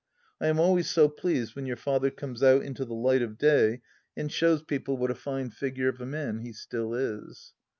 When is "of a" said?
5.89-6.07